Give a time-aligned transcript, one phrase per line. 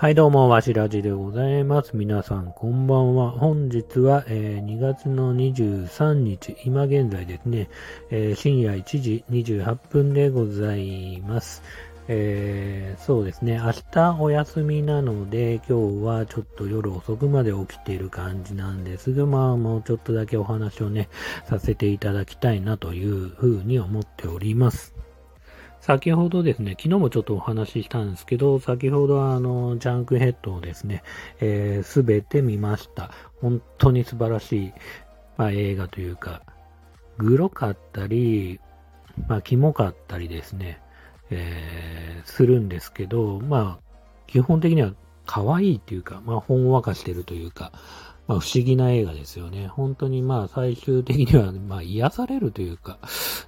[0.00, 1.94] はい、どうも、わしらじでございます。
[1.94, 3.32] 皆さん、こんばんは。
[3.32, 7.68] 本日は、えー2月の23日、今現在ですね、
[8.08, 11.62] えー深夜1時28分でございます。
[12.08, 21.10] えーそうですね、明日お休みなので、今日はちょっと夜遅くまで起きている感じなんですが、まあ、もうちょっとだけお話をね、
[21.44, 24.94] させていただきたいなというふうに思っております。
[25.80, 31.02] 先ほどですね、昨日もちょっとお話ししたんですけど、先ほどあの、ジャンクヘッドをですね、
[31.82, 33.10] す、べ、て見ました。
[33.40, 34.72] 本当に素晴らしい、
[35.38, 36.42] まあ、映画というか、
[37.16, 38.60] グロかったり、
[39.26, 40.80] まあ、キモかったりですね、
[41.30, 44.92] えーするんですけど、まあ、基本的には
[45.26, 47.72] 可愛いっていうか、まあ、ほんわかしてるというか、
[48.30, 49.66] まあ、不思議な映画ですよね。
[49.66, 53.00] 本当にまあ、最終的には、 まあ、癒されるというか、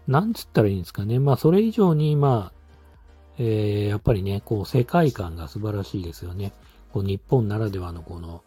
[0.09, 1.21] なんつったらいいんですかね。
[1.21, 2.53] まあ、それ以上に、まあ、
[3.39, 6.53] えーやっぱりね、こう、世界観が素晴らしいですよね。
[6.93, 8.43] こう、日本ならではのこの、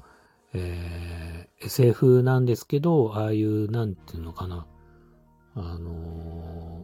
[0.52, 4.66] えー SF なんですけど、ああいう、なんていうのかな。
[5.56, 6.84] あの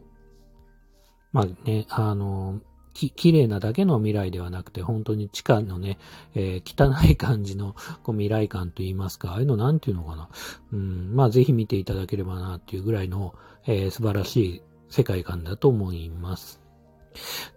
[1.32, 5.98] まあね、あのーき、綺麗なだけの未来ではなくて、本当に地下のね、
[6.34, 10.28] えー汚い感じのこう未来感といいますか、ああいうのなんていうのかな。
[10.72, 13.34] うん、まあぜひ見ていただければなっていうぐらいの、
[13.66, 16.60] えー素晴らしい世界観だと思います。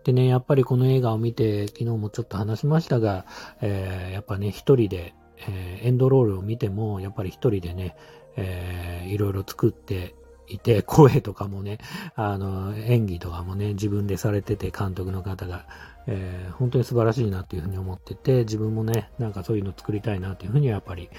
[0.03, 3.25] でね、やっぱりこの映画を見て、昨日もちょっと話しましたが、
[3.61, 7.95] えーやっぱね、一人で、えーエンドロールを見ても、やっぱり一人でね、
[8.37, 10.15] えーいろいろ作って
[10.47, 11.79] いて、 声とかもね、
[12.15, 15.65] あの、演技とかもね、自分でされてて、監督の方が、
[16.07, 21.09] えー本当に素晴らしいなっていうふうに思ってて、自分もね、なんかそういうの作りたいなっていうふうにやっぱり、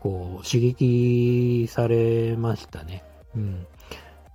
[0.00, 3.04] こう、刺激されましたね。
[3.34, 3.66] うん。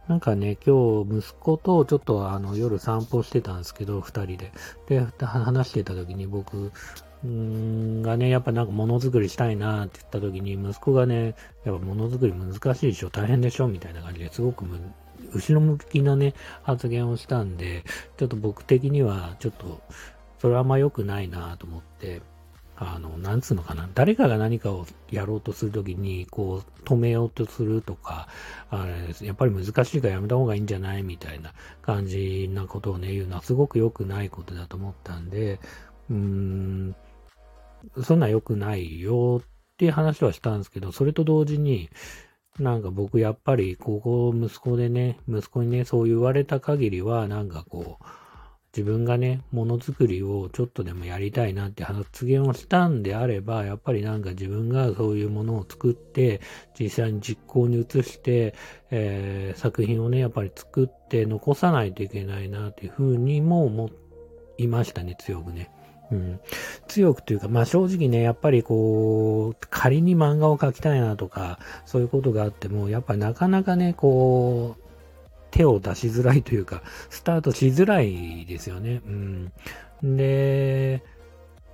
[0.08, 4.52] なんかね、今日息子とちょっとあの夜散歩してたんですけど、二人で。
[4.88, 6.72] で、話してた時に僕、
[7.24, 14.80] がね、やっぱなんか物作りしたいなって言った時に、息子がね、やっぱ物作り難しいでしょ、大変でしょ、みたいな感じですごくむ
[15.34, 16.34] 後ろ向きなね、
[16.64, 17.84] 発言をしたんで、
[18.18, 19.82] ちょっと僕的にはちょっと、
[20.40, 22.22] それはあんま良くないなと思って、
[22.84, 23.88] あの、なんつうのかな。
[23.94, 28.28] 誰かが何かをやろうとするときに、こう、止めようとするとか、
[28.72, 31.54] あれ、やっぱり難しいからやめた方がいいんじゃないみたいな
[31.84, 35.60] 感じなことをね、言うのはすごく良くないことだと思ったんで、
[36.10, 36.96] うーん、
[38.04, 41.92] そんなん良くないよっていう話はしたんですけど、それと同時に、
[42.58, 48.04] なんか僕やっぱり、ここ息子でね、息子にね、そう言われた限りは、なんかこう、
[48.76, 56.40] 自分がね、ものづくりをちょっとでもやりたいなって発言をしたんであれば、やっぱりなんか自分がそういうものを作って、
[56.80, 58.56] 実際に実行に移して、
[58.90, 63.90] えー作品をね、やっぱり作って残さないといけないなっていうふうにも思
[64.58, 65.70] いましたね、強くね。
[66.12, 66.40] うん、
[66.88, 74.91] 強くというか、まあ正直ね、やっぱりこう、仮に漫画を描きたいなとか、そういうことがあっても、やっぱりなかなかね、こう、
[75.52, 79.02] 手を出しづらいというか、スタートしづらいですよね。
[79.06, 79.52] うん。
[80.18, 81.04] で、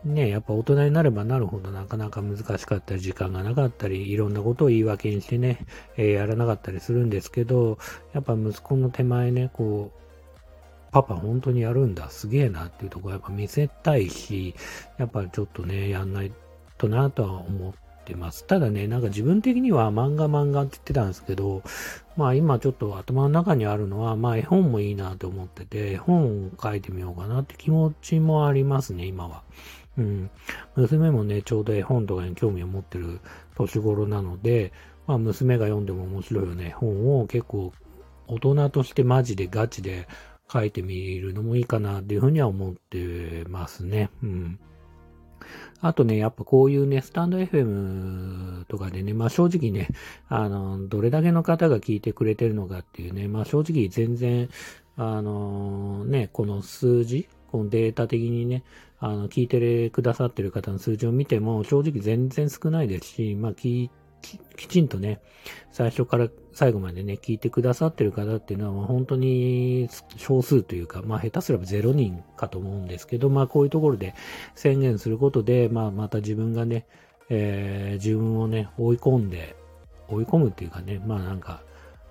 [0.04, 5.66] ね、やっぱ大人になればなるほどなかなか難しかったり、時間がなかったり、いろんなことを言い訳にしてね、
[5.98, 7.78] えーやらなかったりするんですけど、
[8.14, 14.56] やっぱ息子の手前ね、こう、パパ本当にやるんだ、すげえなっていうところやっぱ見せたいし、
[14.98, 16.32] やっぱちょっとね、やんない
[16.78, 17.74] となとは思っ
[18.08, 18.46] てます。
[18.46, 21.62] ただね、なんか自分的には漫画漫画って言ってたんですけど、
[22.16, 29.44] まあ今ちょっと頭の中にあるのは、まあ絵本もいいなと思ってて、絵本を書いてみようかなって気持ちもありますね、今は。
[29.98, 30.30] うん。
[30.76, 33.20] 娘もね、ちょうど絵本とかに興味を持ってる
[33.56, 34.72] 年頃なので、
[35.06, 37.74] まあ娘が読んでも面白いよね、本を結構
[38.28, 40.08] 大人としてマジでガチで
[40.52, 44.10] 書いてみるのもいいかなっていうふうには思ってますね。
[44.24, 44.60] うん。
[45.82, 49.90] あとね、やっぱこういうね、スタンド FM とかでね、まあ正直ね、
[50.28, 54.50] あの、どれだけの方が聞いてくれてるのかっていうね、まあ正直全然、
[54.96, 58.64] あのね、この数字、このデータ的にね、
[59.00, 63.92] あの、聞いてくださってる方の数字を見ても、正直全然少ないですし、まあき、き
[64.22, 65.20] きちんとね、
[65.72, 69.88] 最初から最後までね、聞いてくださってる方っていうのは、本当に
[70.18, 74.16] 少数というか、まあ下手すれば0人かと思うんですけど、まあこういうところで
[74.56, 76.86] 宣言することで、まあまた自分がね、
[77.30, 79.56] えー自分をね、追い込んで、
[80.08, 81.62] 追い込むっていうかね、まあなんか、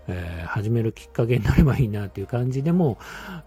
[0.07, 2.99] えー始めるきっかけになればいいなっていう感じでも、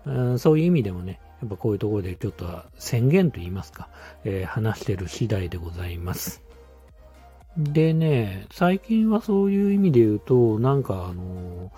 [0.05, 2.45] うんそういう意味でもね、やっぱこういうところでちょっと
[2.77, 3.87] 宣言と言いますか、
[4.25, 6.48] えー話してる次第でございます。
[7.57, 11.71] でね、最近はそういう意味で言うと、なんかあの、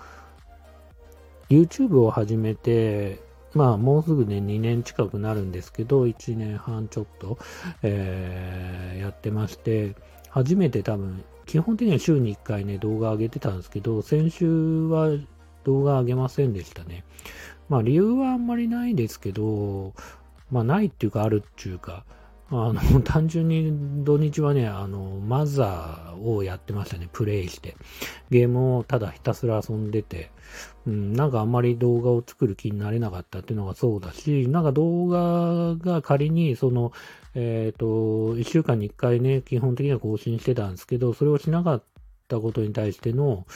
[1.48, 3.20] YouTube を始めて、
[3.54, 7.38] まあ、もうすぐね、2年近くなるんですけど、1年半ちょっと、
[7.82, 9.94] えー、やってまして、
[10.30, 15.10] 初めて多分、基本的には週に1回ね、動画上げてたんですけど、先週は
[15.64, 17.04] 動画上げませんでしたね。
[17.68, 19.92] まあ、理由はあんまりないですけど、
[20.50, 22.04] まあ、ないっていうか、あるっていうか、
[22.52, 27.76] あの、 単純に土日はね、あの、マザーをやってましたね、プレイして。
[28.30, 30.30] ゲームをただひたすら遊んでて、
[30.86, 36.92] うん、なんかあんまり動画を作る気になれなかったっていうのがそうだし、なんか動画が仮に、その、
[37.34, 41.82] えっ、ー、と、一週間に一回ね、基本的には更新してたんですけど、それをしなかっ
[42.28, 43.46] たことに対しての、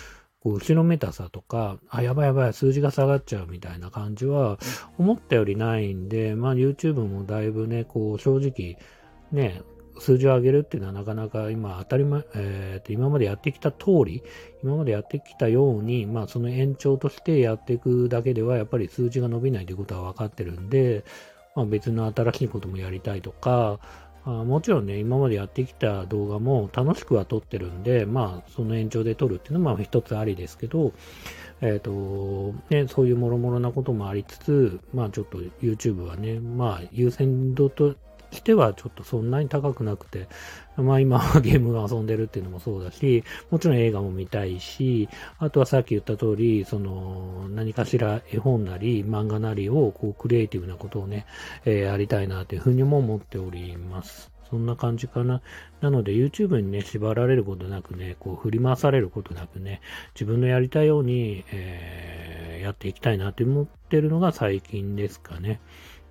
[0.46, 4.60] こう後ろめたさとか、あ、やばいやばい、数字が下がっちゃうみたいな感じは、
[4.96, 8.78] 思ったよりないんで、まあ YouTube もだいぶね、こう正直、
[9.32, 9.62] ね、
[9.98, 14.22] 数字を上げるっていうのはなかなか今当たり前、えー、と今までやってきた通り、
[14.62, 21.04] 今までやってきたように、まあその延長としてやっていくだけではやっぱり数字が伸びないということは分かってるんで、
[21.56, 23.80] まあ別の新しいこともやりたいとか、
[24.26, 30.92] あもちろんね、今までやってきた動画も楽しくは撮ってるんで、まあ、その延長で撮るっていうのは一つありですけど、
[31.60, 37.94] えっ、ー、と、ね、そういうもろもろなこともありつつ、まあちょっと YouTube はね、まあ優先度と
[38.32, 40.28] してはちょっとそんなに高くなくて、
[40.76, 45.08] まあ今はゲームを遊んでるっていうのもそうだし、もちろん映画も見たいし、
[45.38, 51.26] あとはさっき言った通り、その何かしら絵本なり漫画なりをこうクリエイティブなことをね、
[51.64, 54.30] えー、やりたいなというふうにも思っております。
[54.50, 55.40] そんな感じかな。
[55.80, 59.80] なので YouTube にね、縛られることなくね、こう振り回されることなくね、
[60.14, 65.60] 自分のやりたいように、えー、やっていきたいなって思ってるのが最近ですかね。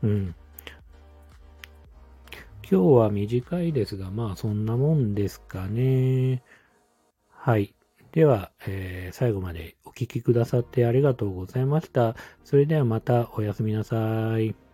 [0.03, 0.36] うん。
[2.69, 6.41] 今日は短いですが、まあそんなもんですかね。
[7.30, 7.75] はい。
[8.15, 12.15] では、えー、最後までお聴きくださってありがとうございました。
[12.45, 14.64] それではまたおやすみなさい。